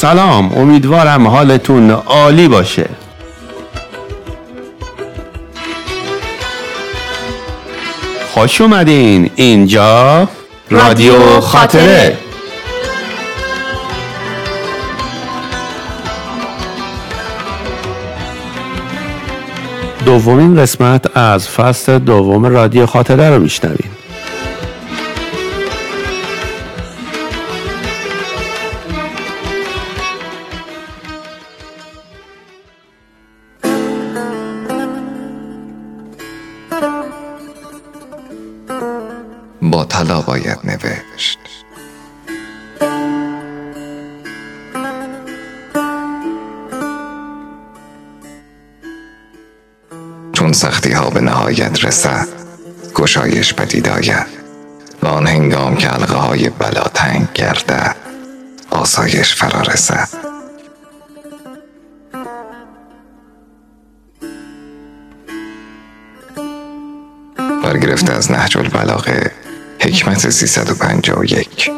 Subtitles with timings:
[0.00, 2.88] سلام امیدوارم حالتون عالی باشه.
[8.34, 10.28] خوش اومدین اینجا
[10.70, 12.18] رادیو خاطره.
[20.04, 23.87] دومین قسمت از فصل دوم رادیو خاطره رو میشنویم.
[52.08, 52.28] رسد
[52.94, 54.26] گشایش پدید آید.
[55.02, 57.96] و آن هنگام که علقه های بلا تنگ گردد
[58.70, 60.08] آسایش فرا رسد.
[67.64, 69.32] برگرفته از نهج البلاغه
[69.80, 71.70] حکمت 351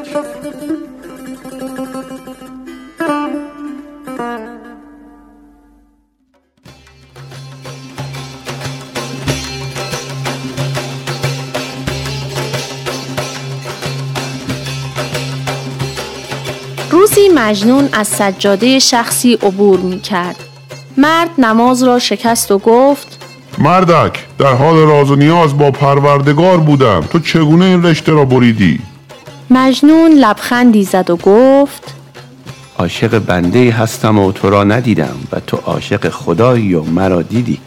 [17.41, 20.37] مجنون از سجاده شخصی عبور می کرد.
[20.97, 23.25] مرد نماز را شکست و گفت
[23.59, 27.01] مردک در حال راز و نیاز با پروردگار بودم.
[27.01, 28.81] تو چگونه این رشته را بریدی؟
[29.51, 31.95] مجنون لبخندی زد و گفت
[32.79, 37.61] عاشق بنده هستم و تو را ندیدم و تو عاشق خدایی و مرا دیدی.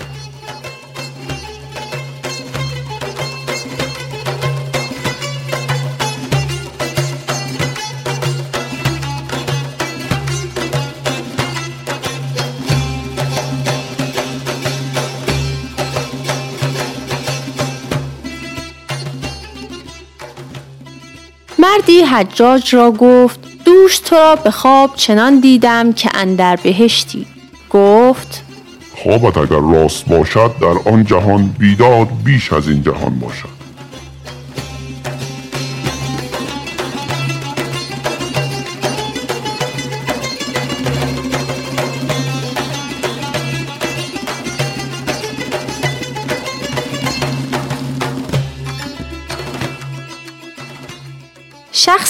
[22.14, 27.28] حجاج را گفت دوش تو را به خواب چنان دیدم که اندر بهشتی.
[27.70, 28.44] گفت
[29.04, 33.53] خوابت اگر راست باشد در آن جهان بیداد بیش از این جهان باشد.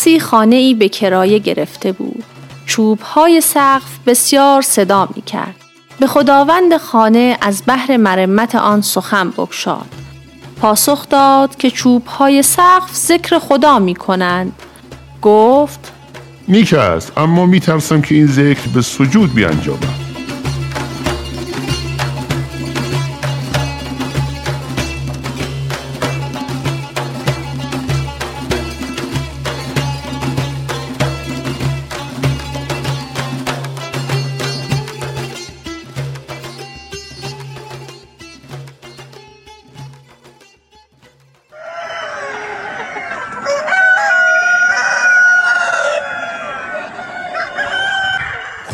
[0.03, 2.24] شخصی خانه ای به کرایه گرفته بود.
[2.66, 5.56] چوب های سقف بسیار صدا می کرد.
[6.00, 9.86] به خداوند خانه از بحر مرمت آن سخن بگشاد.
[10.62, 14.52] پاسخ داد که چوب های سقف ذکر خدا می کنند.
[15.22, 15.92] گفت
[16.47, 20.03] نیک است اما میترسم که این ذکر به سجود بیانجامد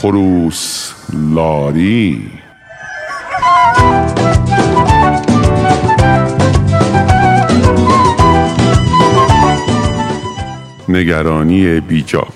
[0.02, 2.32] خروس لاری.
[10.90, 12.28] نگرانی بیجاب.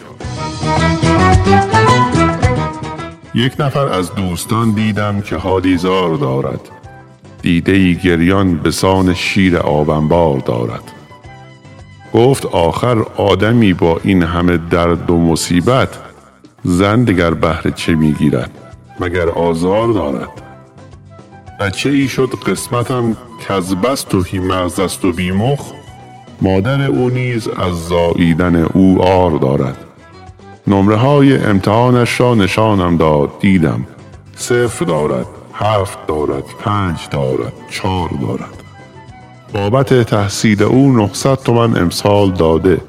[3.35, 6.59] یک نفر از دوستان دیدم که حالیزار دارد.
[7.41, 10.91] دیده گریان به سان شیر آبنبار دارد.
[12.13, 16.12] گفت آخر آدمی با این همه درد و مصیبت
[16.63, 18.51] زن دگر بهره چه می‌گیرد؟
[19.00, 20.29] مگر آزار دارد؟
[21.59, 23.17] بچه ای شد قسمتم
[23.84, 25.72] بس توهی مغز است و بیمخ
[26.41, 29.78] مادر او نیز از زاییدن او آر دارد.
[30.67, 33.88] نمره های امتحانش را نشانم داد دیدم.
[34.35, 38.64] صفر دارد هفت دارد پنج دارد چهار دارد.
[39.53, 42.82] بابت تحصیل او 900 تومن امسال داده.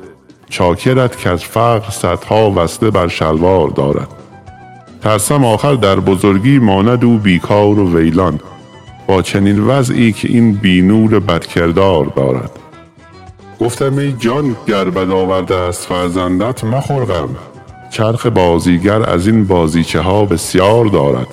[0.55, 4.09] چاکرت که از فقر صدها وسته بر شلوار دارد.
[5.03, 8.41] ترسم آخر در بزرگی ماند او بیکار و ویلان
[9.07, 12.51] با چنین وضعی که این بینور بدکردار دارد.
[13.61, 17.37] گفتم ای جان گر بد آورده است فرزندت مخور غم.
[17.91, 21.29] چرخ بازیگر از این بازیچه ها بسیار دارد.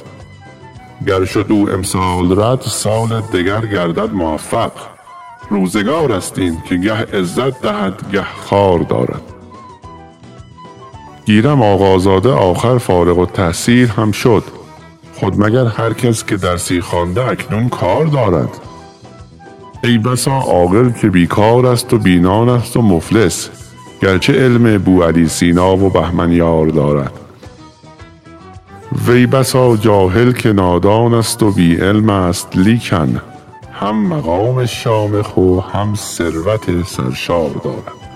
[1.08, 4.72] گر شد او امسال رد سال دگر گردد موفق.
[5.52, 9.22] روزگار است این که گه عزت دهد گه خار دارد.
[11.26, 14.44] گیرم آقازاده آخر فارغ و تحصیل هم شد.
[15.14, 18.50] خود مگر هر کس که درسی خوانده اکنون کار دارد؟
[19.84, 23.50] ای بسا عاقل که بیکار است و بینان است و مفلس.
[24.02, 27.14] گرچه علم بو علی سینا و بهمن یار دارد.
[29.08, 33.22] وی بسا جاهل که نادان است و بی علم است لیکن
[33.82, 38.11] هم مقام شامخ و هم ثروت سرشار دارد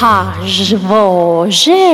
[0.00, 1.90] پژواژه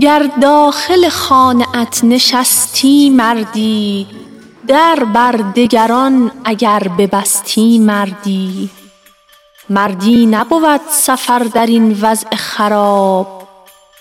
[0.00, 1.64] گر داخل خانه
[2.04, 4.06] نشستی مردی
[4.68, 8.70] در بر دگران اگر ببستی مردی.
[9.70, 13.42] مردی نبود سفر در این وضع خراب.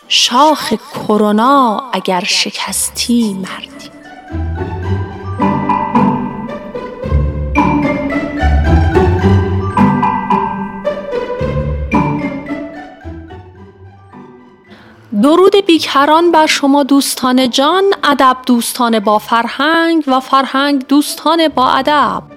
[0.07, 3.89] شاخ کرونا اگر شکستی مردی.
[15.21, 22.29] درود بیکران بر شما دوستان جان ادب دوستان با فرهنگ و فرهنگ دوستان با ادب.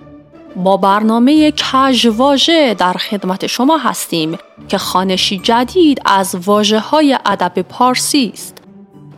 [0.57, 4.39] با برنامه کژواژه در خدمت شما هستیم
[4.69, 8.59] که خانشی جدید از واجه های ادب پارسی است.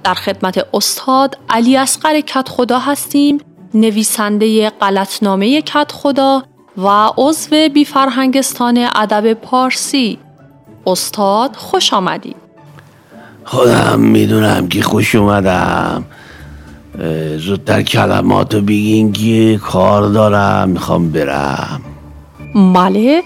[0.04, 3.38] در خدمت استاد علی اصغر کت خدا هستیم
[3.74, 6.42] نویسنده غلطنامه کت خدا
[6.76, 10.18] و عضو بیفرهنگستان ادب پارسی.
[10.86, 12.36] استاد خوش آمدید.
[13.44, 16.04] خودم می‌دونم که خوش اومدم.
[17.38, 21.80] زودتر کلماتو بگین که کار دارم می‌خوام برم.
[22.74, 23.22] بله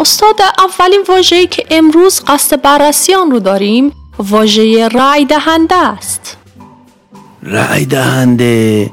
[0.00, 6.36] استاد اولین واژه‌ای که امروز قصد بررسی آن رو داریم واژه رأی دهنده است.
[7.42, 8.90] رأی دهنده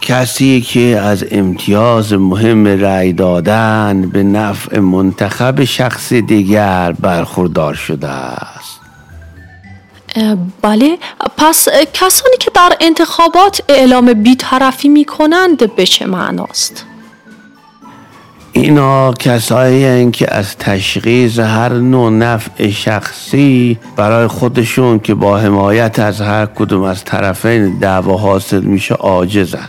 [0.00, 8.55] کسی که از امتیاز مهم رأی دادن به نفع منتخب شخص دیگر برخوردار شده است.
[10.62, 10.98] بله.
[11.36, 16.86] پس کسانی که در انتخابات اعلام بیطرفی می کنند به چه معناست؟
[18.52, 26.20] اینا کسایی که از تشخیص هر نوع نفع شخصی برای خودشون که با حمایت از
[26.20, 29.68] هر کدوم از طرفین دعوا حاصل میشه عاجزن.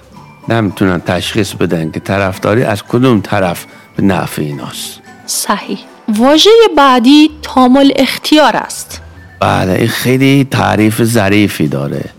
[0.49, 3.65] نمی‌تونن تشخیص بدن که طرفداری از کدوم طرف
[3.95, 4.99] به نفع ایناست.
[5.25, 5.79] صحیح.
[6.07, 9.01] واژه بعدی تامل اختیار است.
[9.39, 12.09] بله این خیلی تعریف ظریفی داره.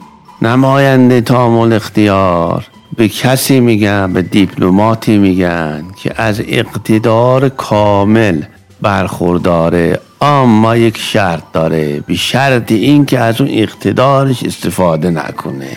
[0.43, 2.67] نماینده تامل اختیار.
[2.97, 8.43] به کسی میگن به دیپلماتی میگن که از اقتدار کامل
[8.83, 10.01] برخورداره.
[10.21, 15.77] اما یک شرط داره به شرط این که از اون اقتدارش استفاده نکنه.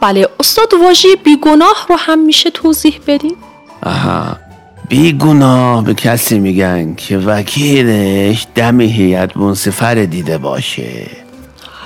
[0.00, 3.36] بله استاد واژه بیگناه رو هم میشه توضیح بدین؟
[3.82, 4.47] آها.
[4.88, 11.06] بیگناه به کسی میگن که وکیلش دم هیئت منصفه دیده باشه.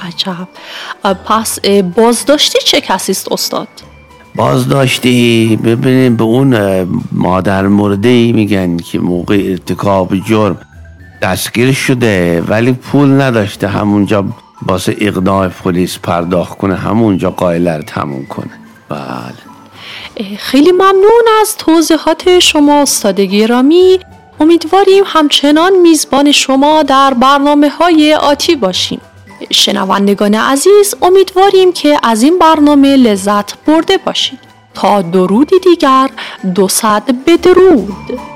[0.03, 0.49] عجب.
[1.25, 1.59] پس
[1.97, 3.69] بازداشتی چه کسی است استاد؟
[4.35, 6.83] بازداشتی ببینیم به اون
[7.13, 10.59] مادر مرده ای میگن که موقع ارتکاب جرم
[11.23, 14.25] دستگیر شده ولی پول نداشته همونجا
[14.67, 18.51] باسه اقدام پلیس پرداخت کنه همونجا قائله رو تموم کنه.
[18.89, 19.52] بله.
[20.39, 23.99] خیلی ممنون از توضیحات شما استاد گرامی
[24.41, 29.01] امیدواریم همچنان میزبان شما در برنامه های آتی باشیم.
[29.51, 34.39] شنوندگان عزیز امیدواریم که از این برنامه لذت برده باشید.
[34.75, 36.11] تا درودی دیگر
[36.55, 38.32] دو صد بدرود.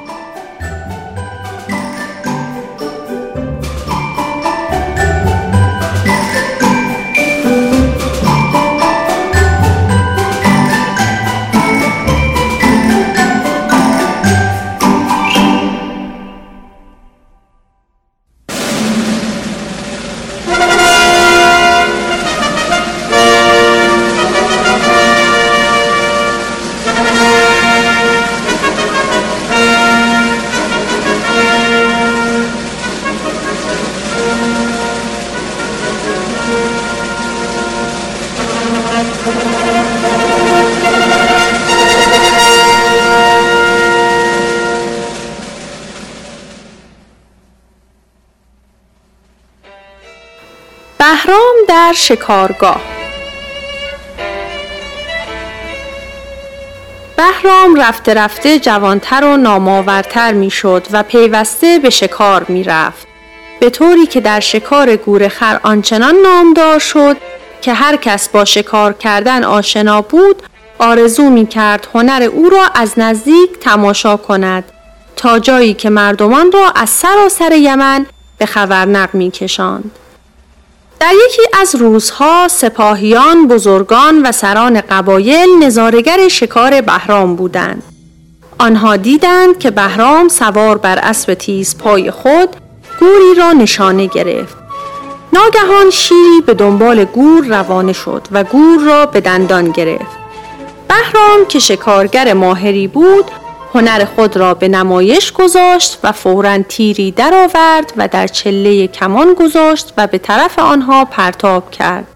[51.06, 52.80] بهرام در شکارگاه
[57.16, 63.06] بهرام رفته رفته جوانتر و نامآورتر می‌شد و پیوسته به شکار می رفت.
[63.60, 67.16] به طوری که در شکار گورخر آنچنان نامدار شد
[67.60, 70.42] که هر کس با شکار کردن آشنا بود
[70.78, 74.64] آرزو می کرد هنر او را از نزدیک تماشا کند
[75.16, 78.06] تا جایی که مردمان را از سراسر یمن
[78.38, 79.90] به خبرنق می کشاند.
[81.00, 87.82] در یکی از روزها سپاهیان، بزرگان و سران قبایل نظارگر شکار بهرام بودند.
[88.58, 92.48] آنها دیدند که بهرام سوار بر اسب تیز پای خود
[93.00, 94.56] گوری را نشانه گرفت.
[95.32, 100.16] ناگهان شیری به دنبال گور روانه شد و گور را به دندان گرفت.
[100.88, 103.24] بهرام که شکارگر ماهری بود
[103.76, 109.92] هنر خود را به نمایش گذاشت و فورا تیری درآورد و در چله کمان گذاشت
[109.97, 112.06] و به طرف آنها پرتاب کرد.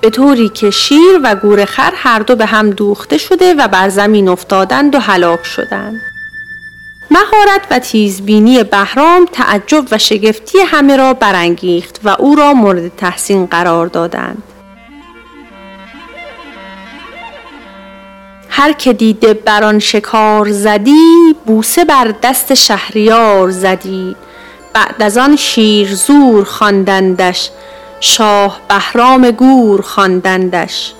[0.00, 4.28] به طوری که شیر و گورخر هر دو به هم دوخته شده و بر زمین
[4.28, 6.00] افتادند و هلاک شدند.
[7.10, 13.46] مهارت و تیزبینی بهرام تعجب و شگفتی همه را برانگیخت و او را مورد تحسین
[13.46, 14.42] قرار دادند.
[18.58, 24.16] هر که دیده بران شکار زدی بوسه بر دست شهریار زدی.
[24.74, 27.50] بعد از آن شیر زور خواندندش
[28.00, 30.92] شاه بهرام گور خواندندش.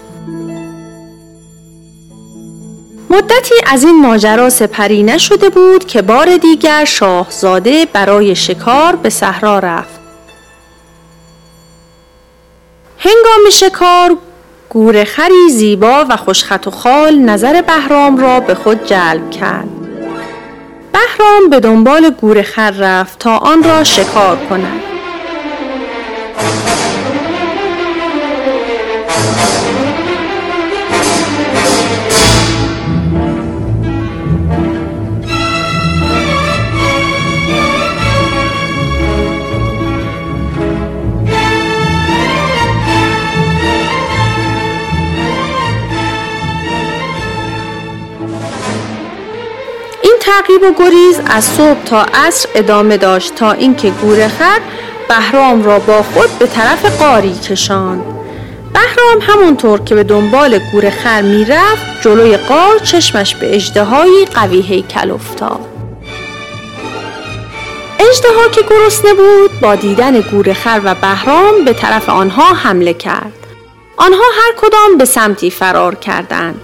[3.11, 9.59] مدتی از این ماجرا سپری نشده بود که بار دیگر شاهزاده برای شکار به صحرا
[9.59, 10.01] رفت.
[12.99, 14.17] هنگام شکار
[14.71, 19.69] گورخری زیبا و خوشخط و خال نظر بهرام را به خود جلب کرد.
[20.93, 24.88] بهرام به دنبال گورخر رفت تا آن را شکار کند.
[50.29, 54.61] تعقیب و گریز از صبح تا عصر ادامه داشت تا اینکه گورخر
[55.09, 58.05] بهرام را با خود به طرف قاری کشاند.
[58.73, 65.67] بهرام همونطور که به دنبال گورخر می‌رفت جلوی قار چشمش به اجدهایی قوی هیکل افتاد.
[67.99, 73.47] اجدها که گرسنه بود با دیدن گورخر و بهرام به طرف آنها حمله کرد.
[73.97, 76.61] آنها هر کدام به سمتی فرار کردند.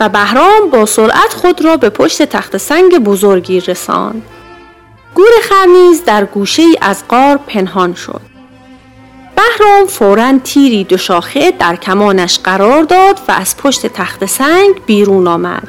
[0.00, 4.22] و بهرام با سرعت خود را به پشت تخت سنگ بزرگی رساند.
[5.14, 8.20] گور خرنیز در گوشه ای از قار پنهان شد.
[9.36, 15.28] بهرام فورا تیری دو شاخه در کمانش قرار داد و از پشت تخت سنگ بیرون
[15.28, 15.68] آمد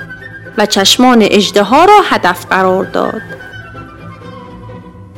[0.57, 3.21] و چشمان اجده را هدف قرار داد.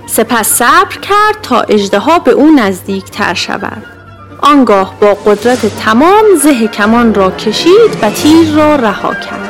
[0.07, 3.98] سپس صبر کرد تا اجده به او نزدیک تر شود.
[4.41, 9.48] آنگاه با قدرت تمام زه کمان را کشید و تیر را رها کرد.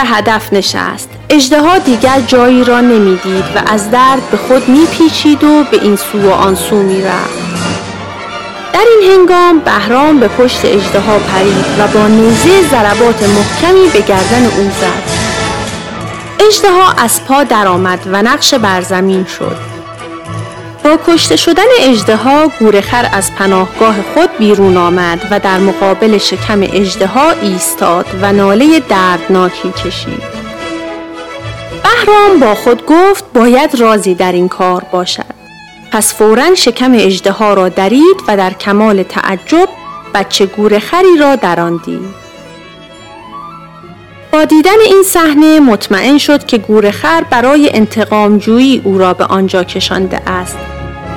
[0.00, 1.10] به هدف نشست.
[1.30, 6.18] اجدها دیگر جایی را نمی‌دید و از درد به خود میپیچید و به این سو
[6.18, 7.40] و آن سو می‌رفت.
[8.72, 14.44] در این هنگام بهرام به پشت اجدها پرید و با نیزه ضربات محکمی به گردن
[14.44, 15.10] او زد.
[16.48, 19.69] اجدها از پا درآمد و نقش بر زمین شد.
[20.84, 27.30] با کشته شدن اجدها گورخر از پناهگاه خود بیرون آمد و در مقابل شکم اجدها
[27.30, 30.22] ایستاد و ناله دردناکی کشید.
[31.82, 35.40] بهرام با خود گفت باید رازی در این کار باشد.
[35.92, 39.68] پس فورا شکم اجدها را درید و در کمال تعجب
[40.14, 42.19] بچه گورخری را دراندید.
[44.32, 49.64] با دیدن این صحنه مطمئن شد که گورخر برای انتقام جویی او را به آنجا
[49.64, 50.58] کشانده است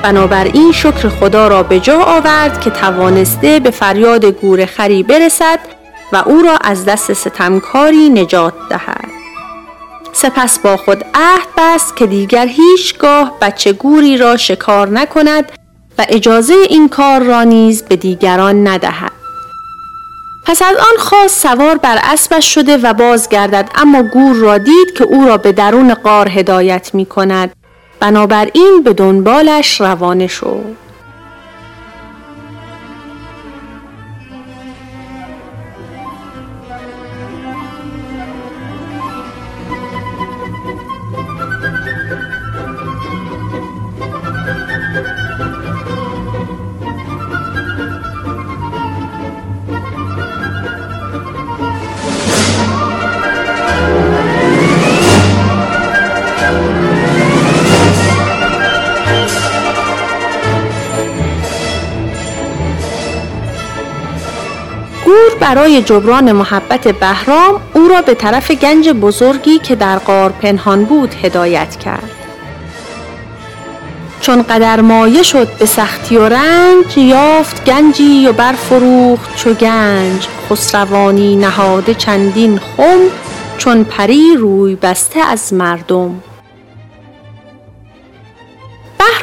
[0.04, 5.60] بنابراین شکر خدا را به جا آورد که توانسته به فریاد گورخری برسد
[6.14, 9.10] و او را از دست ستمکاری نجات دهد
[10.14, 15.52] سپس با خود عهد بست که دیگر هیچگاه بچه گوری را شکار نکند
[15.98, 19.23] و اجازه این کار را نیز به دیگران ندهد.
[20.46, 25.04] پس از آن خواست سوار بر اسبش شده و بازگردد اما گور را دید که
[25.04, 27.52] او را به درون قار هدایت می کند
[28.00, 30.83] بنابراین به دنبالش روانه شد.
[65.44, 71.16] برای جبران محبت بهرام او را به طرف گنج بزرگی که در غار پنهان بود
[71.24, 72.10] هدایت کرد.
[74.22, 81.36] چون قدر مایه شد به سختی و رنج یافت گنجی و برفروخت چو گنج خسروانی
[81.36, 83.00] نهاده چندین خم
[83.58, 86.24] چون پری روی بسته از مردم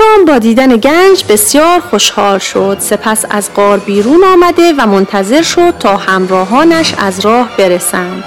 [0.00, 2.76] بهرام با دیدن گنج بسیار خوشحال شد.
[2.80, 8.24] سپس از غار بیرون آمده و منتظر شد تا همراهانش از راه برسند.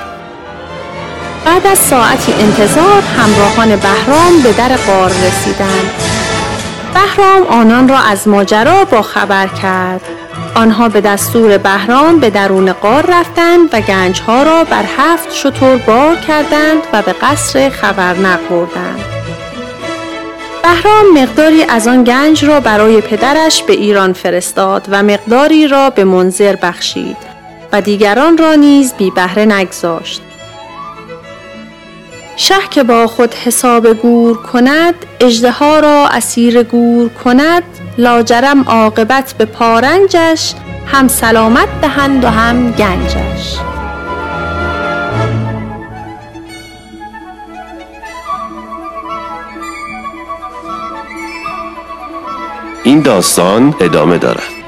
[1.45, 5.91] بعد از ساعتی انتظار همراهان بهرام به در غار رسیدند.
[6.93, 10.01] بهرام آنان را از ماجرا با خبر کرد.
[10.55, 16.15] آنها به دستور بهرام به درون غار رفتند و گنجها را بر هفت شطور بار
[16.15, 19.22] کردند و به قصر خبرنق بردند
[20.63, 26.03] بهرام مقداری از آن گنج را برای پدرش به ایران فرستاد و مقداری را به
[26.03, 27.17] منظر بخشید
[27.71, 30.21] و دیگران را نیز بی بهره نگذاشت.
[32.35, 37.63] شه که با خود حساب گور کند اجده را اسیر گور کند
[37.97, 40.53] لاجرم عاقبت به پارنجش
[40.85, 43.72] هم سلامت دهند و هم گنجش
[52.93, 54.62] این داستان ادامه دارد.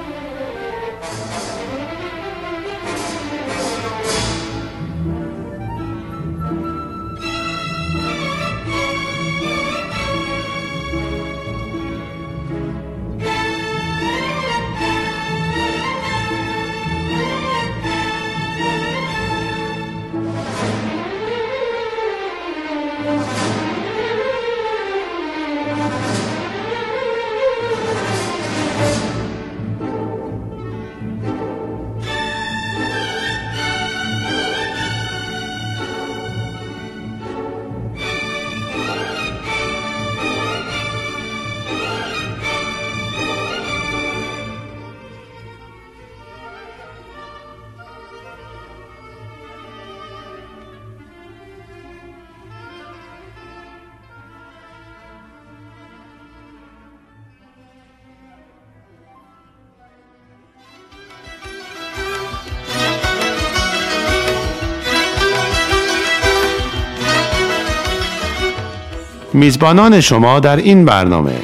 [69.36, 71.36] میزبانان شما در این برنامه.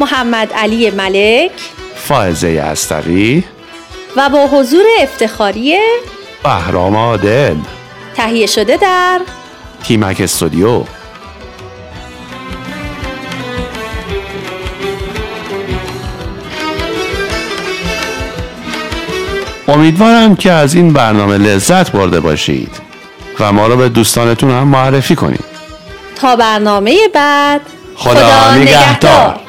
[0.00, 1.50] محمد علی ملک
[1.94, 3.44] فائزه استقی
[4.16, 5.78] و با حضور افتخاری
[6.44, 7.54] بهرام عادل.
[8.16, 9.20] تهیه شده در
[9.84, 10.82] تیمک استودیو.
[19.68, 22.70] امیدوارم که از این برنامه لذت برده باشید
[23.40, 25.57] و ما را به دوستانتون هم معرفی کنید.
[26.20, 27.60] تا برنامه بعد.
[27.96, 29.40] خدا, خدا نگهدار.